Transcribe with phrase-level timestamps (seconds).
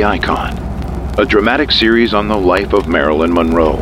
[0.00, 0.56] the Icon,
[1.18, 3.76] a dramatic series on the life of Marilyn Monroe.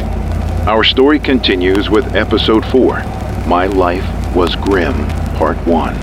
[0.67, 3.05] Our story continues with Episode 4
[3.47, 4.05] My Life
[4.35, 4.95] Was Grim,
[5.37, 5.95] Part 1.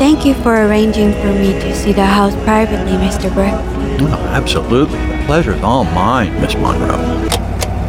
[0.00, 3.32] Thank you for arranging for me to see the house privately, Mr.
[3.32, 3.60] Burke.
[4.00, 4.98] Oh, absolutely.
[4.98, 7.28] The pleasure's all mine, Miss Monroe.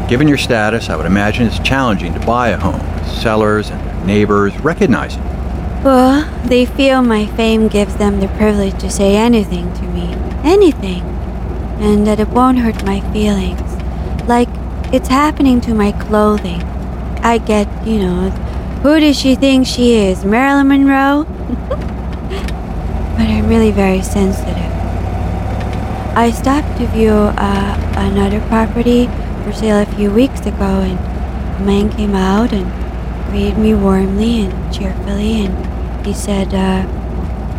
[0.07, 4.05] Given your status, I would imagine it's challenging to buy a home with sellers and
[4.05, 5.29] neighbors recognizing you.
[5.83, 10.16] Well, they feel my fame gives them the privilege to say anything to me.
[10.47, 11.01] Anything.
[11.81, 13.61] And that it won't hurt my feelings.
[14.29, 14.47] Like,
[14.93, 16.61] it's happening to my clothing.
[17.21, 18.29] I get, you know,
[18.81, 20.23] who does she think she is?
[20.23, 21.25] Marilyn Monroe?
[21.69, 24.71] but I'm really very sensitive.
[26.15, 29.07] I stopped to view uh, another property
[29.43, 32.71] for sale a few weeks ago, and a man came out and
[33.29, 36.87] greeted me warmly and cheerfully, and he said, uh,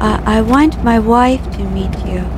[0.01, 2.38] I-, I want my wife to meet you.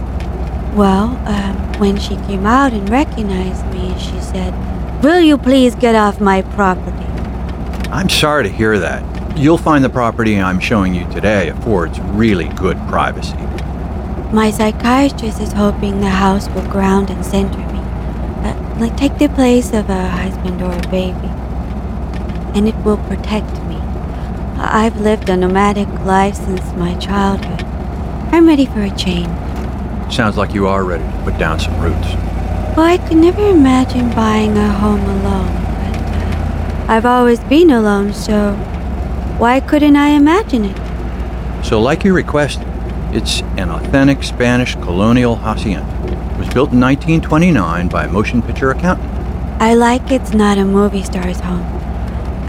[0.75, 4.55] Well, um, when she came out and recognized me, she said,
[5.03, 7.07] Will you please get off my property?
[7.91, 9.37] I'm sorry to hear that.
[9.37, 13.37] You'll find the property I'm showing you today affords really good privacy.
[14.33, 17.81] My psychiatrist is hoping the house will ground and center me.
[18.49, 21.29] Uh, like take the place of a husband or a baby.
[22.55, 23.77] And it will protect me.
[24.57, 27.65] I've lived a nomadic life since my childhood.
[28.33, 29.50] I'm ready for a change.
[30.11, 32.15] Sounds like you are ready to put down some roots.
[32.77, 38.13] Well, I could never imagine buying a home alone, but uh, I've always been alone,
[38.13, 38.55] so
[39.39, 41.65] why couldn't I imagine it?
[41.65, 42.67] So, like you requested,
[43.13, 45.89] it's an authentic Spanish colonial hacienda.
[46.07, 49.09] It was built in 1929 by a motion picture accountant.
[49.63, 51.67] I like it's not a movie star's home.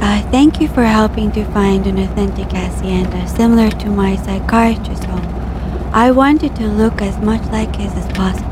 [0.02, 5.41] Uh, thank you for helping to find an authentic hacienda similar to my psychiatrist's home.
[5.94, 8.48] I wanted to look as much like his as possible.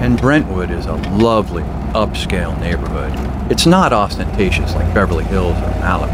[0.00, 3.12] And Brentwood is a lovely, upscale neighborhood.
[3.52, 6.08] It's not ostentatious like Beverly Hills or Malibu.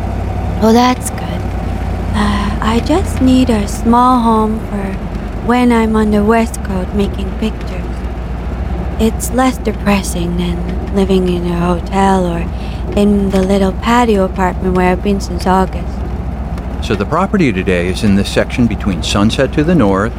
[0.60, 1.20] Well, that's good.
[1.22, 4.92] Uh, I just need a small home for
[5.46, 7.86] when I'm on the West Coast making pictures.
[9.00, 12.40] It's less depressing than living in a hotel or
[12.98, 15.96] in the little patio apartment where I've been since August.
[16.84, 20.12] So the property today is in this section between Sunset to the north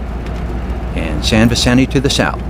[1.22, 2.42] San Vicente to the south.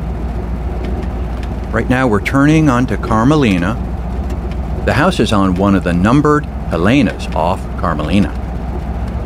[1.74, 3.76] Right now we're turning onto Carmelina.
[4.86, 8.30] The house is on one of the numbered Helenas off Carmelina.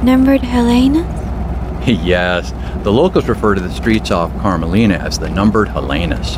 [0.03, 1.05] Numbered Helenas?
[2.05, 2.51] yes,
[2.84, 6.38] the locals refer to the streets off Carmelina as the numbered Helenas.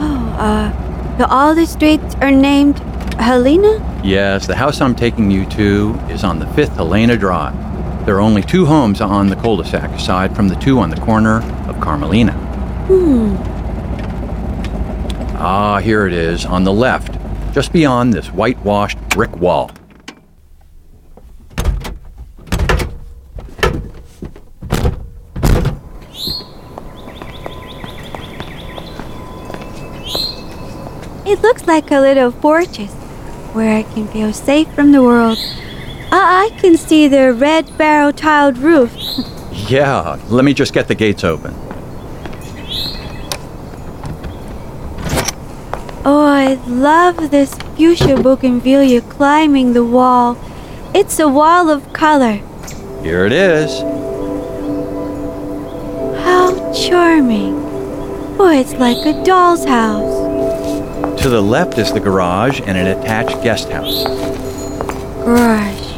[0.00, 2.78] Oh, uh, the, all the streets are named
[3.18, 4.00] Helena?
[4.04, 7.54] Yes, the house I'm taking you to is on the 5th Helena Drive.
[8.06, 11.40] There are only two homes on the cul-de-sac aside from the two on the corner
[11.88, 12.32] Carmelina.
[12.86, 13.34] Hmm.
[15.38, 17.16] Ah, here it is, on the left,
[17.54, 19.70] just beyond this whitewashed brick wall.
[31.24, 32.92] It looks like a little fortress
[33.54, 35.38] where I can feel safe from the world.
[36.12, 38.94] I, I can see the red barrel tiled roof.
[39.68, 41.52] Yeah, let me just get the gates open.
[46.10, 50.38] Oh, I love this fuchsia bougainvillea climbing the wall.
[50.94, 52.40] It's a wall of color.
[53.02, 53.82] Here it is.
[56.24, 57.52] How charming.
[58.40, 61.20] Oh, it's like a doll's house.
[61.20, 64.04] To the left is the garage and an attached guest house.
[65.26, 65.96] Garage.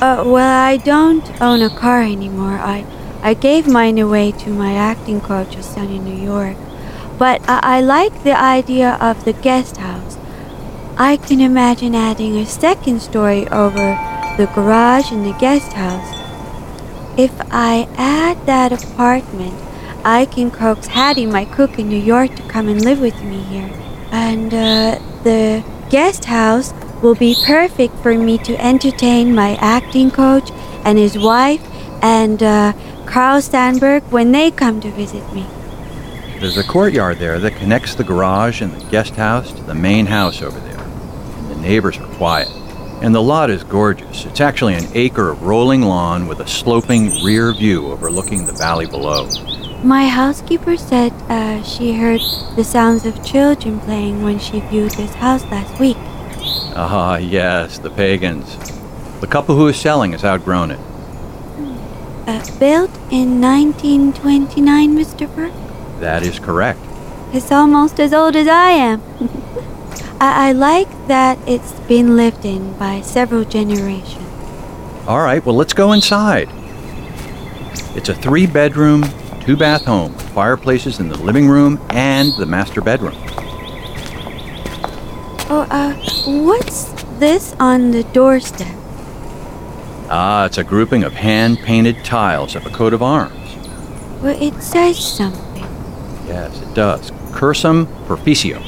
[0.00, 2.56] Uh, well, I don't own a car anymore.
[2.56, 2.86] I,
[3.22, 6.56] I gave mine away to my acting coach, coach's son in New York.
[7.18, 10.18] But I, I like the idea of the guest house.
[10.96, 13.98] I can imagine adding a second story over
[14.36, 16.10] the garage and the guest house.
[17.16, 19.54] If I add that apartment,
[20.04, 23.38] I can coax Hattie, my cook in New York, to come and live with me
[23.38, 23.70] here.
[24.10, 26.72] And uh, the guest house
[27.02, 30.50] will be perfect for me to entertain my acting coach
[30.84, 31.62] and his wife
[32.02, 32.72] and uh,
[33.06, 35.46] Carl Sandburg when they come to visit me.
[36.44, 40.04] There's a courtyard there that connects the garage and the guest house to the main
[40.04, 40.78] house over there.
[40.78, 42.50] And the neighbors are quiet.
[43.00, 44.26] And the lot is gorgeous.
[44.26, 48.84] It's actually an acre of rolling lawn with a sloping rear view overlooking the valley
[48.84, 49.26] below.
[49.82, 52.20] My housekeeper said uh, she heard
[52.56, 55.96] the sounds of children playing when she viewed this house last week.
[56.76, 58.54] Ah, yes, the pagans.
[59.22, 60.80] The couple who is selling has outgrown it.
[62.26, 65.34] Uh, built in 1929, Mr.
[65.34, 65.63] Burke?
[66.04, 66.80] That is correct.
[67.32, 69.00] It's almost as old as I am.
[70.20, 74.28] I, I like that it's been lived in by several generations.
[75.06, 76.50] All right, well, let's go inside.
[77.96, 79.02] It's a three bedroom,
[79.46, 83.16] two bath home, fireplaces in the living room and the master bedroom.
[85.48, 85.94] Oh, uh,
[86.44, 88.76] what's this on the doorstep?
[90.10, 93.56] Ah, it's a grouping of hand painted tiles of a coat of arms.
[94.20, 95.53] Well, it says something.
[96.26, 97.12] Yes, it does.
[97.32, 98.60] Cursum perficio.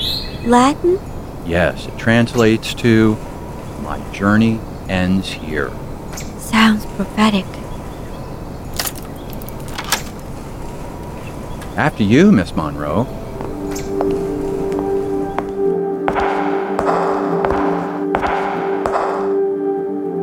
[0.46, 1.00] Latin?
[1.46, 3.16] Yes, it translates to
[3.82, 5.70] My journey ends here.
[6.38, 7.46] Sounds prophetic.
[11.76, 13.06] After you, Miss Monroe.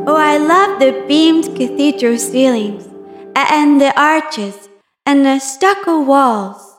[0.06, 2.88] Oh, I love the beamed cathedral ceilings,
[3.36, 4.68] and the arches,
[5.06, 6.73] and the stucco walls.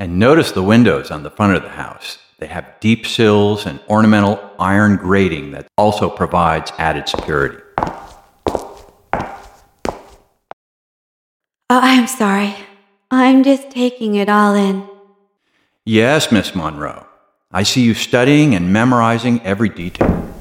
[0.00, 2.16] And notice the windows on the front of the house.
[2.38, 7.58] They have deep sills and ornamental iron grating that also provides added security.
[11.68, 12.56] Oh, I'm sorry.
[13.10, 14.88] I'm just taking it all in.
[15.84, 17.06] Yes, Miss Monroe.
[17.52, 20.32] I see you studying and memorizing every detail.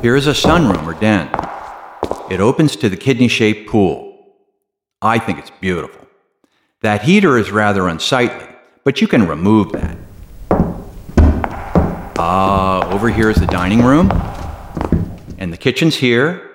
[0.00, 1.28] Here is a sunroom or den.
[2.30, 4.18] It opens to the kidney shaped pool.
[5.02, 5.99] I think it's beautiful.
[6.82, 8.48] That heater is rather unsightly,
[8.84, 9.98] but you can remove that.
[12.18, 14.10] Ah, over here is the dining room.
[15.36, 16.50] And the kitchen's here.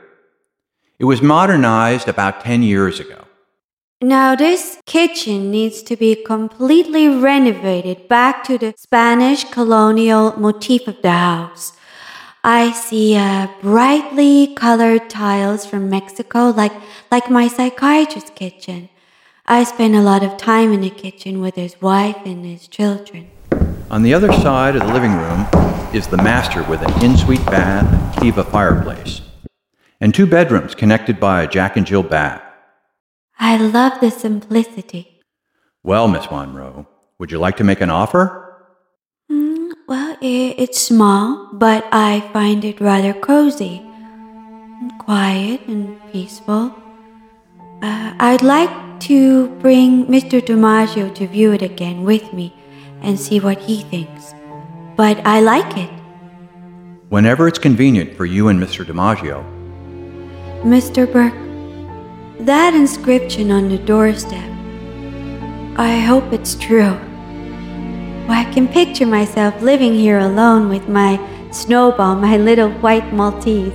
[0.98, 3.26] It was modernized about 10 years ago.
[4.02, 11.04] Now, this kitchen needs to be completely renovated back to the Spanish colonial motif of
[11.04, 11.74] the house.
[12.44, 16.74] I see uh, brightly colored tiles from Mexico, like,
[17.12, 18.90] like my psychiatrist's kitchen.
[19.48, 23.30] I spend a lot of time in the kitchen with his wife and his children.
[23.92, 25.46] On the other side of the living room
[25.94, 29.22] is the master with an in-suite bath and Kiva fireplace,
[30.02, 32.42] and two bedrooms connected by a Jack and Jill bath.
[33.40, 35.22] I love the simplicity.
[35.84, 36.88] Well, Miss Monroe,
[37.20, 38.66] would you like to make an offer?
[39.32, 43.78] Mm, well, it's small, but I find it rather cozy,
[44.82, 46.74] and quiet and peaceful.
[47.84, 50.42] Uh, I'd like to bring Mr.
[50.42, 52.54] DiMaggio to view it again with me
[53.02, 54.34] and see what he thinks.
[54.96, 55.90] But I like it.
[57.10, 58.86] Whenever it's convenient for you and Mr.
[58.86, 59.44] DiMaggio.
[60.64, 61.06] Mr.
[61.12, 61.34] Burke,
[62.46, 64.50] that inscription on the doorstep,
[65.78, 66.98] I hope it's true.
[68.28, 71.20] Well, I can picture myself living here alone with my
[71.52, 73.74] snowball, my little white Maltese.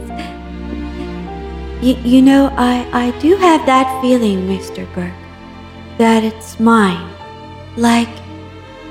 [1.82, 4.84] You know, I, I do have that feeling, Mr.
[4.94, 5.14] Burke,
[5.96, 7.10] that it's mine.
[7.78, 8.10] Like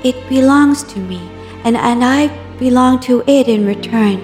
[0.02, 1.20] it belongs to me,
[1.62, 2.26] and, and I
[2.58, 4.18] belong to it in return.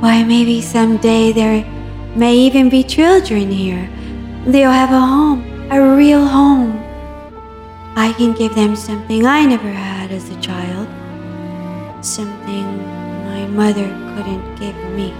[0.00, 1.66] Why, maybe someday there
[2.16, 3.90] may even be children here.
[4.46, 6.82] They'll have a home, a real home.
[7.94, 10.88] I can give them something I never had as a child,
[12.02, 12.64] something
[13.26, 13.86] my mother
[14.16, 15.12] couldn't give me.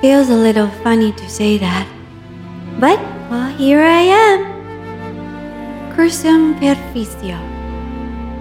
[0.00, 1.84] Feels a little funny to say that,
[2.78, 5.92] but well, here I am.
[5.92, 7.36] Cursum perficio.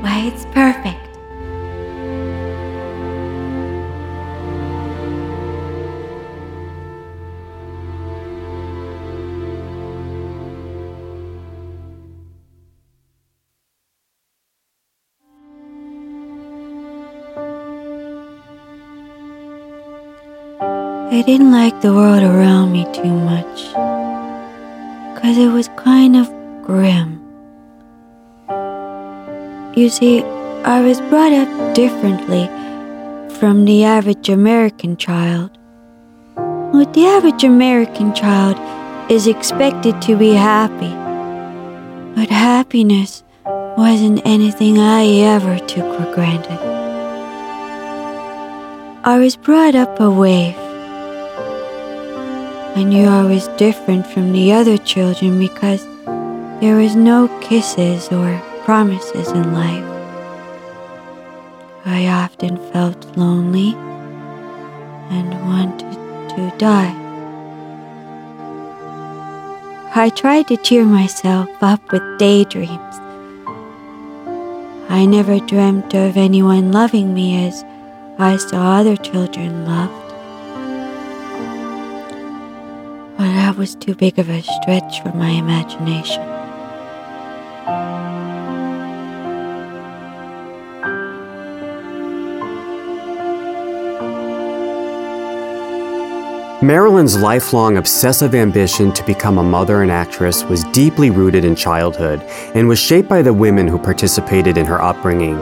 [0.04, 1.07] Why, it's perfect.
[21.28, 23.68] Didn't like the world around me too much,
[25.14, 26.26] because it was kind of
[26.64, 27.20] grim.
[29.76, 30.24] You see,
[30.64, 32.48] I was brought up differently
[33.40, 35.52] from the average American child.
[36.38, 38.56] Well, the average American child
[39.12, 40.94] is expected to be happy,
[42.16, 43.26] but happiness
[43.78, 45.04] wasn't anything I
[45.36, 46.62] ever took for granted.
[49.04, 50.56] I was brought up a wave.
[52.78, 55.84] I knew I was different from the other children because
[56.62, 59.84] there was no kisses or promises in life.
[61.86, 63.74] I often felt lonely
[65.10, 65.92] and wanted
[66.36, 66.94] to die.
[69.96, 72.96] I tried to cheer myself up with daydreams.
[74.88, 77.66] I never dreamt of anyone loving me as
[78.20, 80.07] I saw other children loved.
[83.18, 86.22] But that was too big of a stretch for my imagination.
[96.62, 102.20] Marilyn's lifelong obsessive ambition to become a mother and actress was deeply rooted in childhood
[102.56, 105.40] and was shaped by the women who participated in her upbringing.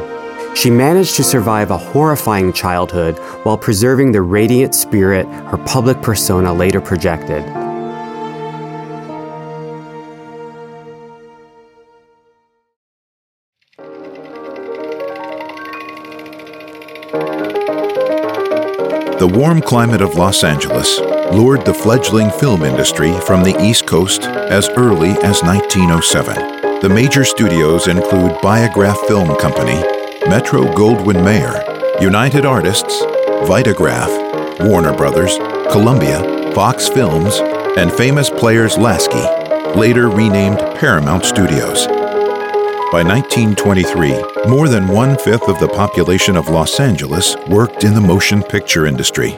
[0.56, 6.54] She managed to survive a horrifying childhood while preserving the radiant spirit her public persona
[6.54, 7.44] later projected.
[19.26, 21.00] The warm climate of Los Angeles
[21.34, 26.80] lured the fledgling film industry from the East Coast as early as 1907.
[26.82, 29.82] The major studios include Biograph Film Company,
[30.30, 31.60] Metro Goldwyn Mayer,
[32.00, 33.02] United Artists,
[33.50, 35.40] Vitagraph, Warner Brothers,
[35.72, 37.40] Columbia, Fox Films,
[37.80, 39.26] and famous players Lasky,
[39.76, 41.88] later renamed Paramount Studios.
[42.96, 48.00] By 1923, more than one fifth of the population of Los Angeles worked in the
[48.00, 49.38] motion picture industry.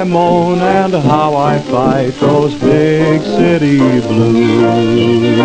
[0.00, 5.38] I moan and how I fight those big city blues.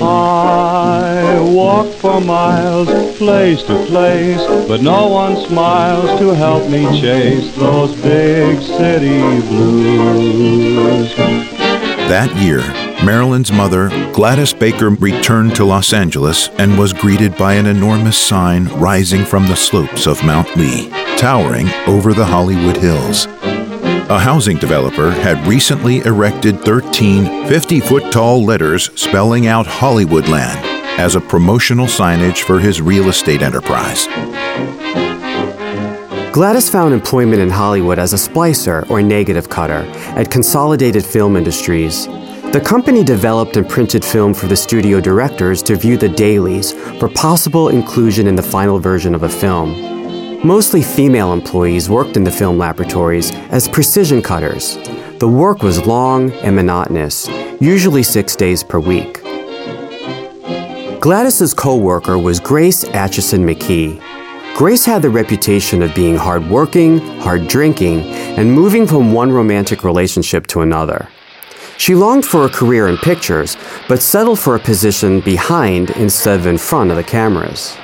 [0.00, 2.88] I walk for miles,
[3.18, 11.12] place to place, but no one smiles to help me chase those big city blues.
[12.06, 17.66] That year, Marilyn's mother, Gladys Baker, returned to Los Angeles and was greeted by an
[17.66, 23.26] enormous sign rising from the slopes of Mount Lee, towering over the Hollywood Hills.
[24.08, 30.62] A housing developer had recently erected 13 50 foot tall letters spelling out Hollywoodland
[30.98, 34.06] as a promotional signage for his real estate enterprise.
[36.32, 39.84] Gladys found employment in Hollywood as a splicer or negative cutter
[40.16, 42.06] at Consolidated Film Industries.
[42.52, 47.08] The company developed and printed film for the studio directors to view the dailies for
[47.08, 50.46] possible inclusion in the final version of a film.
[50.46, 54.76] Mostly female employees worked in the film laboratories as precision cutters.
[55.18, 57.26] The work was long and monotonous,
[57.58, 59.22] usually six days per week.
[61.00, 63.98] Gladys's co-worker was Grace Atchison McKee.
[64.58, 68.02] Grace had the reputation of being hardworking, hard drinking,
[68.36, 71.08] and moving from one romantic relationship to another.
[71.82, 73.56] She longed for a career in pictures,
[73.88, 77.76] but settled for a position behind instead of in front of the cameras.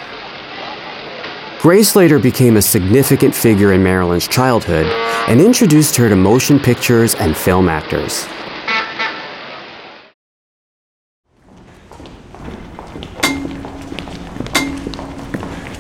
[1.59, 4.87] Grace later became a significant figure in Marilyn's childhood
[5.27, 8.29] and introduced her to motion pictures and film actors.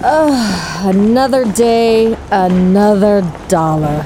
[0.02, 4.04] Another day, another dollar.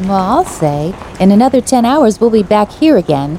[0.00, 3.38] Well, I'll say, in another 10 hours, we'll be back here again.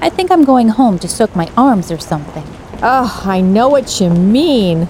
[0.00, 2.44] I think I'm going home to soak my arms or something.
[2.82, 4.88] Oh, I know what you mean.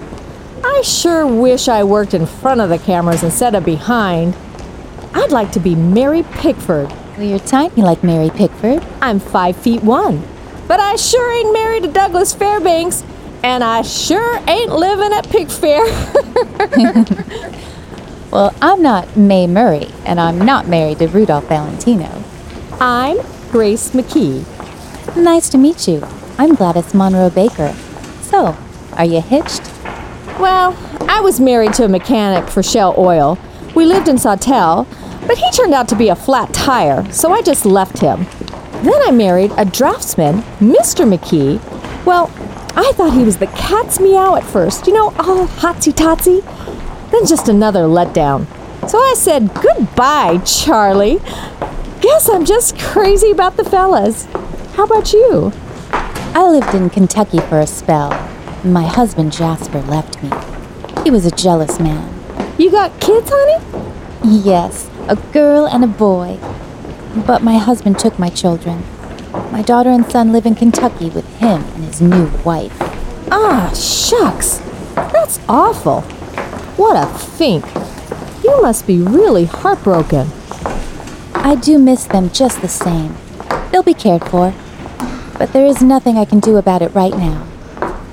[0.63, 4.33] I sure wish I worked in front of the cameras instead of behind.
[5.13, 6.89] I'd like to be Mary Pickford.
[7.17, 8.81] Well, you're tiny like Mary Pickford.
[9.01, 10.23] I'm five feet one.
[10.69, 13.03] But I sure ain't married to Douglas Fairbanks,
[13.43, 15.83] and I sure ain't living at Pickfair.
[18.31, 22.23] Well, I'm not Mae Murray, and I'm not married to Rudolph Valentino.
[22.79, 23.17] I'm
[23.49, 24.45] Grace McKee.
[25.17, 26.03] Nice to meet you.
[26.37, 27.73] I'm Gladys Monroe Baker.
[28.21, 28.55] So,
[28.93, 29.63] are you hitched?
[30.39, 30.77] Well,
[31.09, 33.39] I was married to a mechanic for Shell Oil.
[33.73, 34.85] We lived in Sawtell,
[35.25, 38.27] but he turned out to be a flat tire, so I just left him.
[38.83, 41.11] Then I married a draftsman, Mr.
[41.11, 41.59] McKee.
[42.05, 42.29] Well,
[42.75, 46.45] I thought he was the cat's meow at first, you know, all hotsy totsy.
[47.11, 48.45] Then just another letdown.
[48.89, 51.19] So I said, Goodbye, Charlie.
[52.01, 54.25] Guess I'm just crazy about the fellas.
[54.73, 55.51] How about you?
[55.91, 58.11] I lived in Kentucky for a spell.
[58.63, 60.29] My husband Jasper left me.
[61.03, 62.13] He was a jealous man.
[62.57, 63.65] You got kids, honey?
[64.23, 66.39] Yes, a girl and a boy.
[67.25, 68.83] But my husband took my children.
[69.51, 72.75] My daughter and son live in Kentucky with him and his new wife.
[73.31, 74.59] Ah, shucks.
[74.95, 76.03] That's awful.
[76.79, 77.65] What a fink.
[78.41, 80.29] You must be really heartbroken.
[81.33, 83.17] I do miss them just the same.
[83.69, 84.53] They'll be cared for.
[85.37, 87.45] But there is nothing I can do about it right now.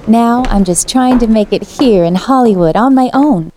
[0.08, 3.52] Now I'm just trying to make it here in Hollywood on my own.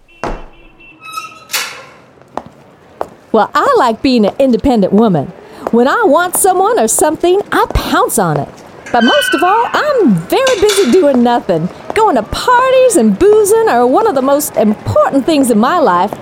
[3.31, 5.25] Well, I like being an independent woman.
[5.71, 8.49] When I want someone or something, I pounce on it.
[8.91, 11.67] But most of all, I'm very busy doing nothing.
[11.99, 16.13] Going to parties and boozing are one of the most important things in my life,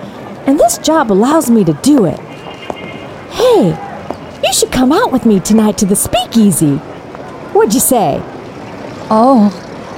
[0.44, 2.18] and this job allows me to do it.
[3.30, 3.68] Hey,
[4.42, 6.78] you should come out with me tonight to the speakeasy.
[7.54, 8.20] What'd you say?
[9.08, 9.54] Oh,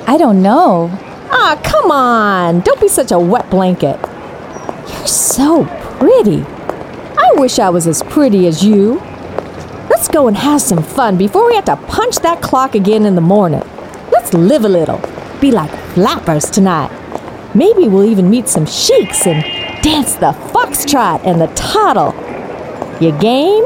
[0.07, 0.91] I don't know.
[1.33, 2.61] Ah, come on.
[2.61, 3.99] Don't be such a wet blanket.
[4.87, 5.65] You're so
[5.99, 6.45] pretty.
[7.17, 9.01] I wish I was as pretty as you.
[9.89, 13.15] Let's go and have some fun before we have to punch that clock again in
[13.15, 13.63] the morning.
[14.13, 15.01] Let's live a little.
[15.41, 16.91] Be like flappers tonight.
[17.55, 19.43] Maybe we'll even meet some sheiks and
[19.83, 22.13] dance the foxtrot and the toddle.
[23.01, 23.65] You game?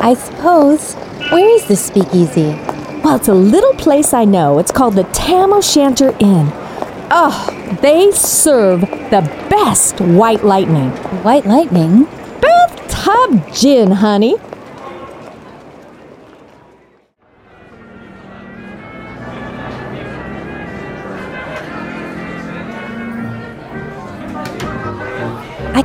[0.00, 0.94] I suppose.
[1.30, 2.50] Where is this speakeasy?
[3.02, 4.58] Well, it's a little place I know.
[4.58, 6.52] It's called the Tam O'Shanter Inn.
[7.10, 10.90] Oh, they serve the best white lightning.
[11.22, 12.04] White lightning?
[12.40, 14.36] Bathtub gin, honey.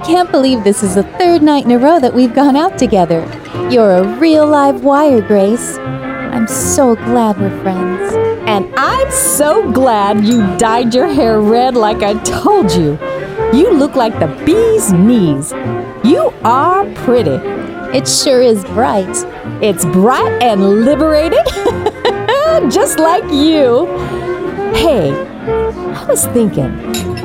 [0.08, 3.20] Can't believe this is the third night in a row that we've gone out together.
[3.70, 5.78] You're a real live wire, Grace.
[5.78, 8.14] I'm so glad we're friends.
[8.48, 12.98] And I'm so glad you dyed your hair red like I told you.
[13.54, 15.52] You look like the bee's knees.
[16.06, 17.38] You are pretty.
[17.94, 19.14] It sure is bright.
[19.62, 21.46] It's bright and liberated,
[22.72, 23.88] just like you.
[24.74, 26.72] Hey, I was thinking,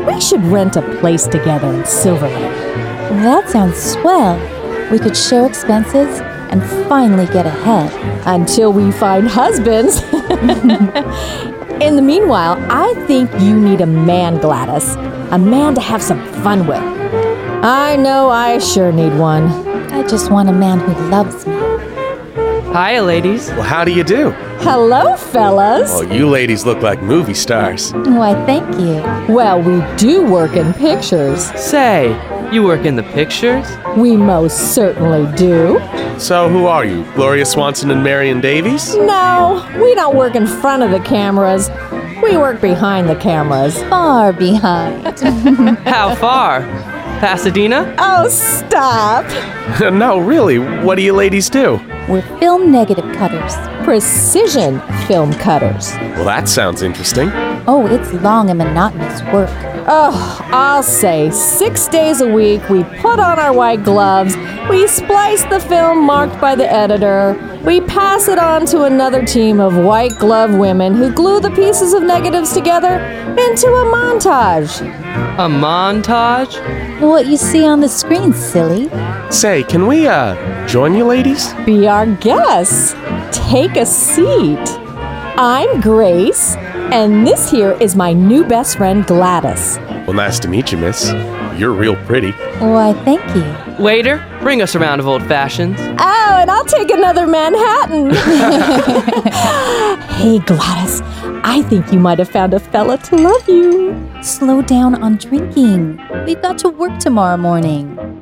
[0.04, 2.61] we should rent a place together in Silver Lake.
[3.20, 4.38] That sounds swell.
[4.90, 6.20] We could share expenses
[6.50, 7.90] and finally get ahead.
[8.26, 10.02] Until we find husbands.
[11.82, 14.94] in the meanwhile, I think you need a man, Gladys.
[15.32, 16.82] A man to have some fun with.
[17.64, 19.44] I know I sure need one.
[19.92, 21.54] I just want a man who loves me.
[22.72, 23.48] Hiya, ladies.
[23.50, 24.30] Well, how do you do?
[24.60, 25.90] Hello, fellas.
[25.92, 27.92] Oh, you ladies look like movie stars.
[27.92, 29.02] Why, thank you.
[29.34, 31.44] Well, we do work in pictures.
[31.60, 32.12] Say,
[32.52, 33.66] you work in the pictures?
[33.96, 35.80] We most certainly do.
[36.18, 37.04] So, who are you?
[37.14, 38.94] Gloria Swanson and Marion Davies?
[38.94, 41.70] No, we don't work in front of the cameras.
[42.22, 43.82] We work behind the cameras.
[43.84, 45.18] Far behind.
[45.86, 46.60] How far?
[47.20, 47.94] Pasadena?
[47.98, 49.24] Oh, stop.
[49.92, 50.58] no, really.
[50.58, 51.80] What do you ladies do?
[52.08, 53.54] We're film negative cutters.
[53.84, 55.92] Precision film cutters.
[56.16, 57.30] Well, that sounds interesting.
[57.66, 59.71] Oh, it's long and monotonous work.
[59.84, 64.36] Oh, I'll say six days a week we put on our white gloves,
[64.70, 69.58] we splice the film marked by the editor, we pass it on to another team
[69.58, 73.00] of white glove women who glue the pieces of negatives together
[73.38, 74.80] into a montage.
[75.38, 77.00] A montage?
[77.00, 78.88] What you see on the screen, silly.
[79.30, 81.52] Say, can we, uh, join you ladies?
[81.64, 82.94] Be our guests.
[83.32, 84.81] Take a seat.
[85.34, 89.78] I'm Grace, and this here is my new best friend Gladys.
[90.06, 91.10] Well, nice to meet you, miss.
[91.56, 92.32] You're real pretty.
[92.60, 93.82] Why, thank you.
[93.82, 95.78] Waiter, bring us a round of old fashions.
[95.80, 98.10] Oh, and I'll take another Manhattan.
[100.16, 101.00] hey, Gladys,
[101.42, 103.96] I think you might have found a fella to love you.
[104.22, 105.98] Slow down on drinking.
[106.26, 108.21] We've got to work tomorrow morning.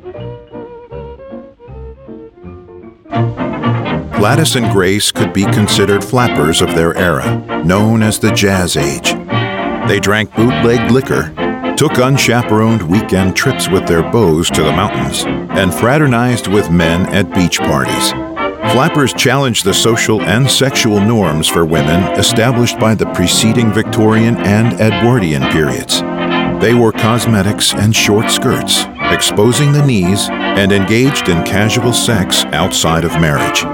[4.21, 9.13] Gladys and Grace could be considered flappers of their era, known as the Jazz Age.
[9.89, 11.33] They drank bootleg liquor,
[11.75, 17.33] took unchaperoned weekend trips with their beaux to the mountains, and fraternized with men at
[17.33, 18.11] beach parties.
[18.73, 24.79] Flappers challenged the social and sexual norms for women established by the preceding Victorian and
[24.79, 26.01] Edwardian periods.
[26.61, 33.03] They wore cosmetics and short skirts, exposing the knees, and engaged in casual sex outside
[33.03, 33.65] of marriage.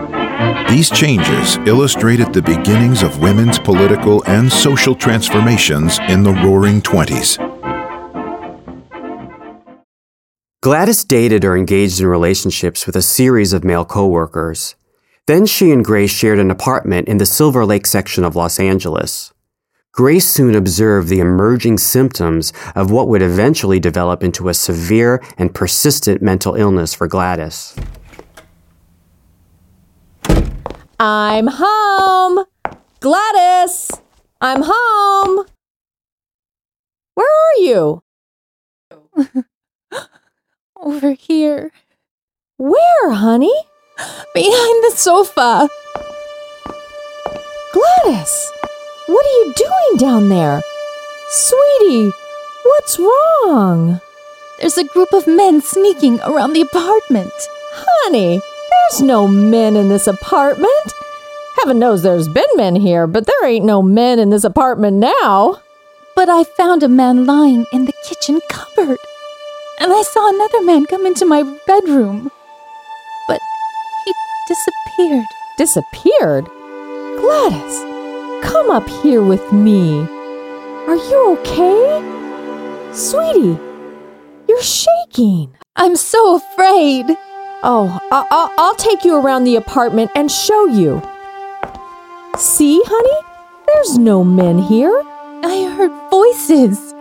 [0.70, 7.38] These changes illustrated the beginnings of women's political and social transformations in the Roaring Twenties.
[10.62, 14.76] Gladys dated or engaged in relationships with a series of male coworkers.
[15.26, 19.34] Then she and Grace shared an apartment in the Silver Lake section of Los Angeles.
[19.92, 25.56] Grace soon observed the emerging symptoms of what would eventually develop into a severe and
[25.56, 27.76] persistent mental illness for Gladys.
[31.00, 32.46] I'm home.
[33.02, 33.92] Gladys,
[34.42, 35.46] I'm home.
[37.14, 38.02] Where are you?
[40.82, 41.72] Over here.
[42.58, 43.54] Where, honey?
[44.34, 45.70] Behind the sofa.
[47.74, 48.52] Gladys,
[49.06, 50.64] what are you doing down there?
[51.30, 52.12] Sweetie,
[52.64, 54.02] what's wrong?
[54.60, 57.34] There's a group of men sneaking around the apartment.
[57.74, 58.42] Honey,
[58.90, 60.94] there's no men in this apartment.
[61.58, 65.62] Heaven knows there's been men here, but there ain't no men in this apartment now.
[66.16, 69.00] But I found a man lying in the kitchen cupboard.
[69.80, 72.32] And I saw another man come into my bedroom.
[73.28, 73.40] But
[74.06, 74.14] he
[74.48, 75.26] disappeared.
[75.58, 76.46] Disappeared?
[77.20, 77.82] Gladys,
[78.44, 80.00] come up here with me.
[80.88, 82.94] Are you okay?
[82.94, 83.60] Sweetie,
[84.48, 85.54] you're shaking.
[85.76, 87.18] I'm so afraid.
[87.64, 91.02] Oh, I- I- I'll take you around the apartment and show you.
[92.38, 93.20] See, honey?
[93.68, 95.04] There's no men here.
[95.44, 96.94] I heard voices.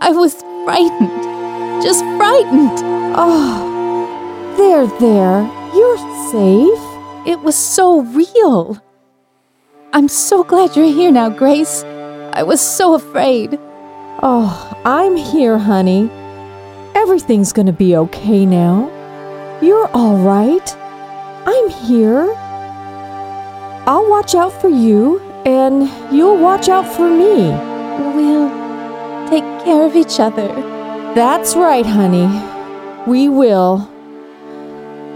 [0.00, 0.34] I was
[0.64, 1.82] frightened.
[1.82, 2.78] Just frightened.
[3.16, 5.48] Oh, there, there.
[5.74, 5.98] You're
[6.30, 6.84] safe.
[7.26, 8.80] It was so real.
[9.92, 11.82] I'm so glad you're here now, Grace.
[12.32, 13.58] I was so afraid.
[14.22, 16.08] Oh, I'm here, honey.
[16.94, 18.90] Everything's gonna be okay now.
[19.60, 20.76] You're all right.
[21.44, 22.32] I'm here.
[23.88, 27.48] I'll watch out for you, and you'll watch out for me.
[28.14, 28.48] We'll
[29.28, 30.46] take care of each other.
[31.14, 32.28] That's right, honey.
[33.10, 33.90] We will.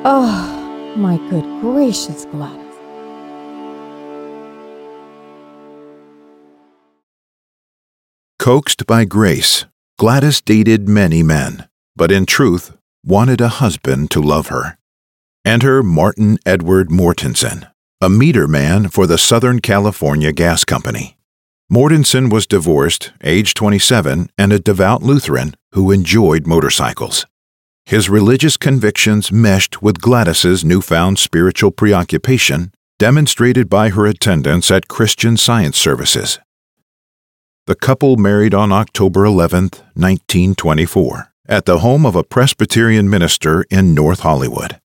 [0.04, 2.58] Oh, my good gracious, Gladys.
[8.40, 9.66] Coaxed by Grace,
[9.98, 14.78] Gladys dated many men, but in truth wanted a husband to love her.
[15.44, 17.68] Enter Martin Edward Mortensen,
[18.00, 21.16] a meter man for the Southern California Gas Company.
[21.72, 27.26] Mortensen was divorced, age 27, and a devout Lutheran who enjoyed motorcycles.
[27.84, 35.36] His religious convictions meshed with Gladys's newfound spiritual preoccupation, demonstrated by her attendance at Christian
[35.36, 36.38] Science services.
[37.66, 43.92] The couple married on October 11, 1924, at the home of a Presbyterian minister in
[43.92, 44.80] North Hollywood.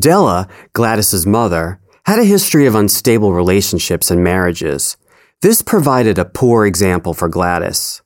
[0.00, 4.96] Della, Gladys's mother, had a history of unstable relationships and marriages.
[5.42, 8.00] This provided a poor example for Gladys.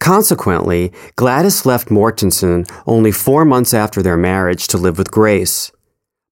[0.00, 5.72] Consequently, Gladys left Mortensen only four months after their marriage to live with Grace.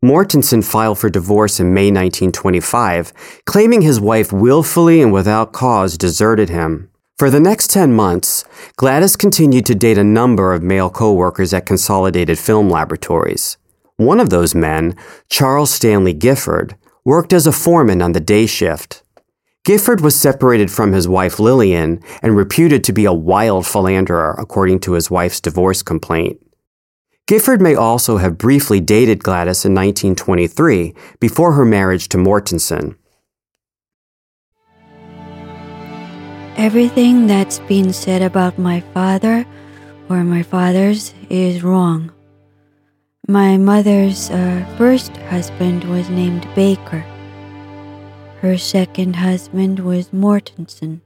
[0.04, 3.12] Mortensen filed for divorce in May 1925,
[3.44, 6.91] claiming his wife willfully and without cause deserted him.
[7.22, 11.66] For the next 10 months, Gladys continued to date a number of male co-workers at
[11.66, 13.58] Consolidated Film Laboratories.
[13.96, 14.96] One of those men,
[15.28, 19.04] Charles Stanley Gifford, worked as a foreman on the day shift.
[19.64, 24.80] Gifford was separated from his wife Lillian and reputed to be a wild philanderer, according
[24.80, 26.40] to his wife's divorce complaint.
[27.28, 32.96] Gifford may also have briefly dated Gladys in 1923 before her marriage to Mortensen.
[36.56, 39.46] Everything that's been said about my father
[40.08, 42.12] or my father's is wrong.
[43.26, 47.04] My mother's uh, first husband was named Baker.
[48.40, 51.00] Her second husband was Mortensen.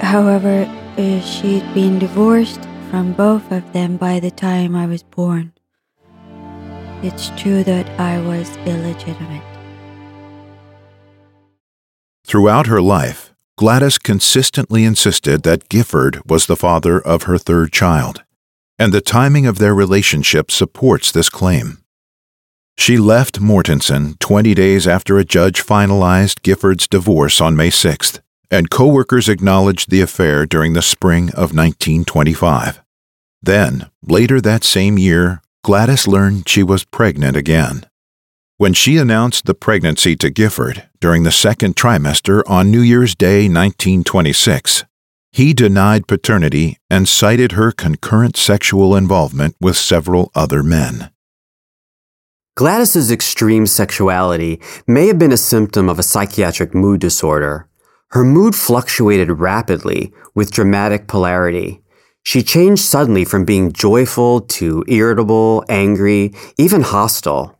[0.00, 0.64] However,
[0.96, 5.52] uh, she'd been divorced from both of them by the time I was born.
[7.02, 9.42] It's true that I was illegitimate.
[12.24, 13.27] Throughout her life,
[13.58, 18.22] Gladys consistently insisted that Gifford was the father of her third child,
[18.78, 21.78] and the timing of their relationship supports this claim.
[22.76, 28.70] She left Mortensen 20 days after a judge finalized Gifford's divorce on May 6th, and
[28.70, 32.80] coworkers acknowledged the affair during the spring of 1925.
[33.42, 37.84] Then, later that same year, Gladys learned she was pregnant again.
[38.58, 43.42] When she announced the pregnancy to Gifford during the second trimester on New Year's Day
[43.42, 44.84] 1926,
[45.30, 51.12] he denied paternity and cited her concurrent sexual involvement with several other men.
[52.56, 57.68] Gladys's extreme sexuality may have been a symptom of a psychiatric mood disorder.
[58.08, 61.80] Her mood fluctuated rapidly with dramatic polarity.
[62.24, 67.57] She changed suddenly from being joyful to irritable, angry, even hostile.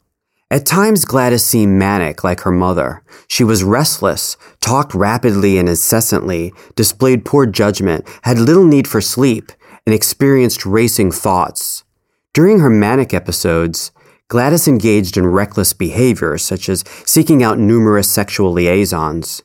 [0.50, 3.02] At times, Gladys seemed manic like her mother.
[3.28, 9.52] She was restless, talked rapidly and incessantly, displayed poor judgment, had little need for sleep,
[9.84, 11.84] and experienced racing thoughts.
[12.32, 13.92] During her manic episodes,
[14.28, 19.42] Gladys engaged in reckless behavior, such as seeking out numerous sexual liaisons.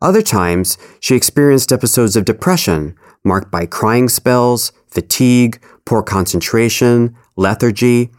[0.00, 8.10] Other times, she experienced episodes of depression, marked by crying spells, fatigue, poor concentration, lethargy,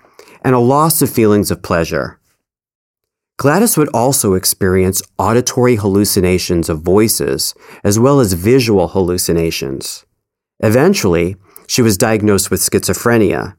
[0.44, 2.19] and a loss of feelings of pleasure.
[3.40, 10.06] Gladys would also experience auditory hallucinations of voices as well as visual hallucinations.
[10.60, 13.56] Eventually, she was diagnosed with schizophrenia.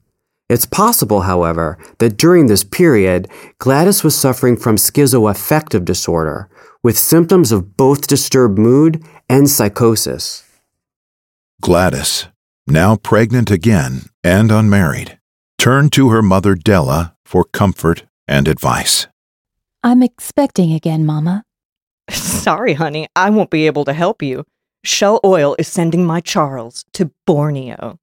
[0.51, 6.51] It's possible, however, that during this period, Gladys was suffering from schizoaffective disorder,
[6.83, 10.45] with symptoms of both disturbed mood and psychosis.
[11.63, 12.27] Gladys,
[12.67, 15.19] now pregnant again and unmarried,
[15.57, 19.07] turned to her mother Della for comfort and advice.
[19.83, 21.45] I'm expecting again, Mama.
[22.11, 24.45] Sorry, honey, I won't be able to help you.
[24.85, 27.99] Shell Oil is sending my Charles to Borneo.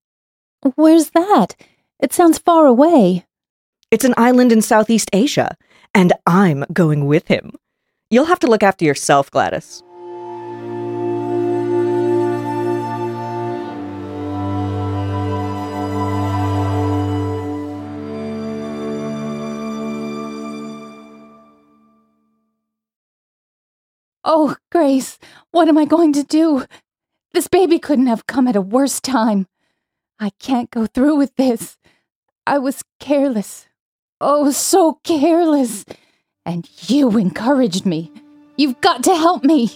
[0.75, 1.55] Where's that?
[1.99, 3.25] It sounds far away.
[3.91, 5.55] It's an island in Southeast Asia,
[5.93, 7.51] and I'm going with him.
[8.09, 9.83] You'll have to look after yourself, Gladys.
[24.29, 25.17] Oh, Grace,
[25.51, 26.65] what am I going to do?
[27.31, 29.47] This baby couldn't have come at a worse time.
[30.19, 31.77] I can't go through with this.
[32.45, 33.69] I was careless.
[34.19, 35.85] Oh, so careless.
[36.45, 38.11] And you encouraged me.
[38.57, 39.71] You've got to help me.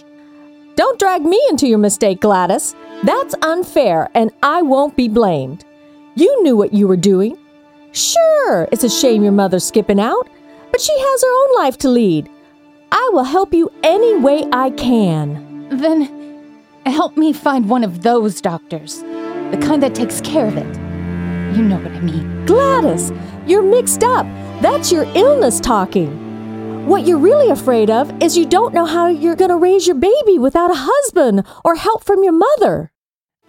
[0.76, 2.74] Don't drag me into your mistake, Gladys.
[3.04, 5.64] That's unfair, and I won't be blamed.
[6.14, 7.38] You knew what you were doing.
[7.92, 10.28] Sure, it's a shame your mother's skipping out,
[10.70, 12.28] but she has her own life to lead.
[12.94, 15.66] I will help you any way I can.
[15.70, 16.44] Then
[16.84, 19.00] help me find one of those doctors.
[19.00, 20.76] The kind that takes care of it.
[21.56, 22.44] You know what I mean.
[22.44, 23.10] Gladys,
[23.46, 24.26] you're mixed up.
[24.60, 26.86] That's your illness talking.
[26.86, 29.96] What you're really afraid of is you don't know how you're going to raise your
[29.96, 32.92] baby without a husband or help from your mother.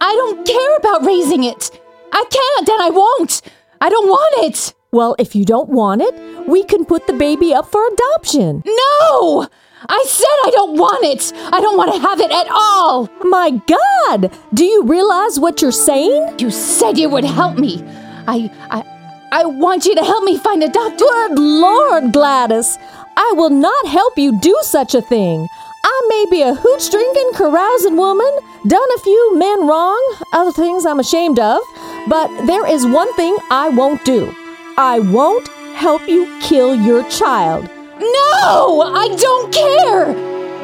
[0.00, 1.70] I don't care about raising it.
[2.12, 3.42] I can't and I won't.
[3.78, 4.72] I don't want it.
[4.94, 6.14] Well, if you don't want it,
[6.46, 8.62] we can put the baby up for adoption.
[8.64, 9.48] No!
[9.88, 11.32] I said I don't want it.
[11.52, 13.10] I don't want to have it at all.
[13.24, 14.30] My God!
[14.54, 16.38] Do you realize what you're saying?
[16.38, 17.82] You said you would help me.
[18.28, 18.84] I I
[19.32, 21.04] I want you to help me find a doctor.
[21.04, 22.78] Good Lord, Gladys.
[23.16, 25.48] I will not help you do such a thing.
[25.84, 28.30] I may be a hooch drinking, carousing woman,
[28.68, 30.00] done a few men wrong,
[30.32, 31.60] other things I'm ashamed of,
[32.08, 34.32] but there is one thing I won't do.
[34.76, 37.64] I won't help you kill your child.
[38.00, 40.08] No, I don't care.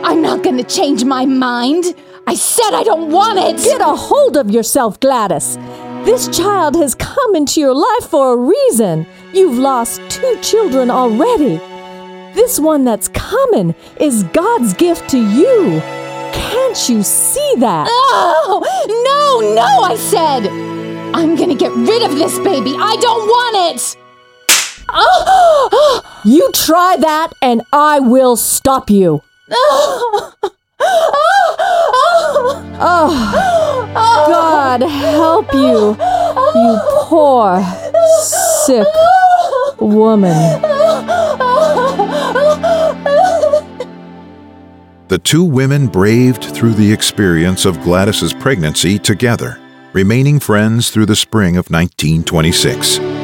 [0.04, 1.94] I'm not going to change my mind.
[2.26, 3.56] I said I don't want it.
[3.62, 5.56] Get a hold of yourself, Gladys.
[6.04, 9.06] This child has come into your life for a reason.
[9.32, 11.58] You've lost two children already.
[12.34, 15.80] This one that's coming is God's gift to you.
[16.32, 17.86] Can't you see that?
[17.88, 20.46] Oh, no, no, I said.
[21.14, 22.74] I'm gonna get rid of this baby.
[22.78, 23.99] I don't want it.
[24.92, 29.22] Oh, you try that and I will stop you.
[32.82, 35.96] Oh, God help you,
[36.54, 37.62] you poor,
[38.64, 38.86] sick
[39.78, 40.62] woman.
[45.08, 49.58] The two women braved through the experience of Gladys's pregnancy together,
[49.92, 53.19] remaining friends through the spring of 1926.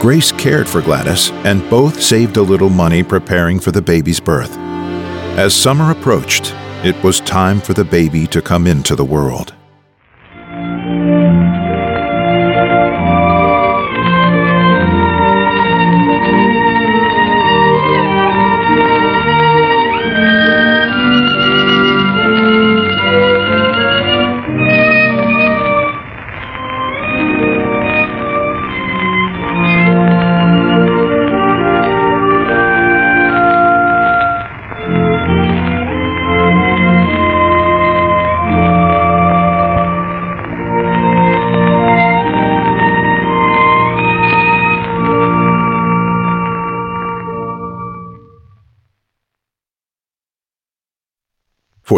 [0.00, 4.56] Grace cared for Gladys, and both saved a little money preparing for the baby's birth.
[5.36, 6.52] As summer approached,
[6.84, 9.54] it was time for the baby to come into the world.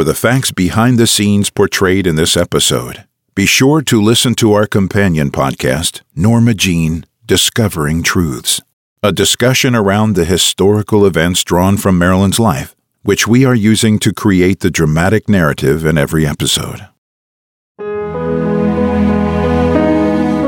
[0.01, 4.55] For the facts behind the scenes portrayed in this episode, be sure to listen to
[4.55, 8.63] our companion podcast, Norma Jean Discovering Truths,
[9.03, 14.15] a discussion around the historical events drawn from Marilyn's life, which we are using to
[14.15, 16.89] create the dramatic narrative in every episode.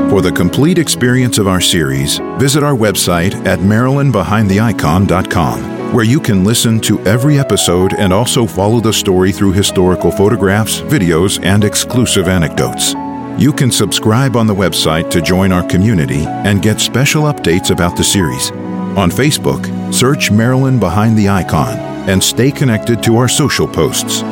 [0.09, 6.43] For the complete experience of our series, visit our website at marilynbehindtheicon.com where you can
[6.43, 12.27] listen to every episode and also follow the story through historical photographs, videos, and exclusive
[12.27, 12.95] anecdotes.
[13.39, 17.95] You can subscribe on the website to join our community and get special updates about
[17.95, 18.49] the series.
[18.97, 21.77] On Facebook, search Marilyn Behind the Icon
[22.09, 24.23] and stay connected to our social posts.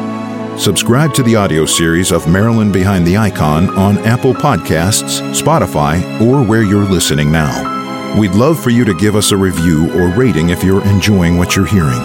[0.62, 6.44] Subscribe to the audio series of Marilyn Behind the Icon on Apple Podcasts, Spotify, or
[6.44, 7.81] where you're listening now.
[8.18, 11.56] We'd love for you to give us a review or rating if you're enjoying what
[11.56, 12.02] you're hearing.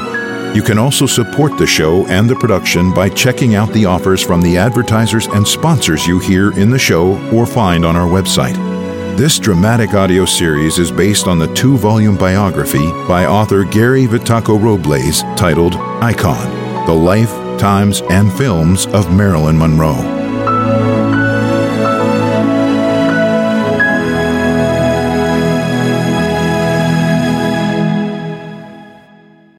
[0.54, 4.40] You can also support the show and the production by checking out the offers from
[4.40, 8.54] the advertisers and sponsors you hear in the show or find on our website.
[9.16, 15.22] This dramatic audio series is based on the two volume biography by author Gary Vitacco-Robles
[15.36, 20.15] titled Icon The Life, Times, and Films of Marilyn Monroe.